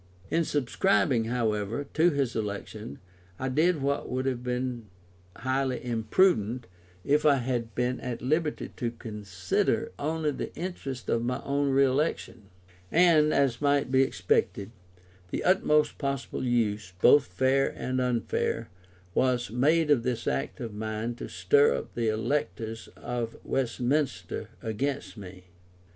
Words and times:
In 0.31 0.43
subscribing, 0.45 1.25
however, 1.25 1.83
to 1.93 2.09
his 2.09 2.35
election, 2.35 2.97
I 3.37 3.49
did 3.49 3.83
what 3.83 4.09
would 4.09 4.25
have 4.25 4.41
been 4.43 4.87
highly 5.35 5.85
imprudent 5.85 6.65
if 7.05 7.23
I 7.23 7.35
had 7.35 7.75
been 7.75 7.99
at 7.99 8.19
liberty 8.19 8.69
to 8.77 8.89
consider 8.89 9.91
only 9.99 10.31
the 10.31 10.51
interests 10.55 11.07
of 11.07 11.21
my 11.21 11.39
own 11.43 11.69
re 11.69 11.85
election; 11.85 12.49
and, 12.91 13.31
as 13.31 13.61
might 13.61 13.91
be 13.91 14.01
expected, 14.01 14.71
the 15.29 15.43
utmost 15.43 15.99
possible 15.99 16.43
use, 16.43 16.93
both 16.99 17.27
fair 17.27 17.69
and 17.69 18.01
unfair, 18.01 18.71
was 19.13 19.51
made 19.51 19.91
of 19.91 20.01
this 20.01 20.25
act 20.25 20.59
of 20.59 20.73
mine 20.73 21.13
to 21.13 21.27
stir 21.29 21.75
up 21.75 21.93
the 21.93 22.07
electors 22.09 22.87
of 22.97 23.37
Westminster 23.45 24.49
against 24.63 25.15
me. 25.15 25.43